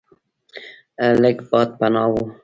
[1.21, 2.13] لږ باد پناه و.